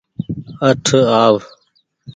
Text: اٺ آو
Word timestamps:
اٺ 0.67 0.85
آو 1.21 1.35